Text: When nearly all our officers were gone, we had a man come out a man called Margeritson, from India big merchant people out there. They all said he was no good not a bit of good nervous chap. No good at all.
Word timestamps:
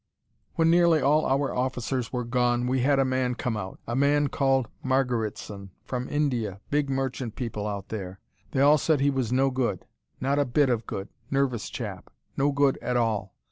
When 0.55 0.71
nearly 0.71 0.99
all 0.99 1.27
our 1.27 1.53
officers 1.55 2.11
were 2.11 2.23
gone, 2.23 2.65
we 2.65 2.79
had 2.79 2.97
a 2.97 3.05
man 3.05 3.35
come 3.35 3.55
out 3.55 3.79
a 3.85 3.95
man 3.95 4.29
called 4.29 4.67
Margeritson, 4.83 5.69
from 5.85 6.09
India 6.09 6.59
big 6.71 6.89
merchant 6.89 7.35
people 7.35 7.67
out 7.67 7.89
there. 7.89 8.19
They 8.49 8.61
all 8.61 8.79
said 8.79 8.99
he 8.99 9.11
was 9.11 9.31
no 9.31 9.51
good 9.51 9.85
not 10.19 10.39
a 10.39 10.45
bit 10.45 10.71
of 10.71 10.87
good 10.87 11.09
nervous 11.29 11.69
chap. 11.69 12.09
No 12.35 12.51
good 12.51 12.79
at 12.81 12.97
all. 12.97 13.35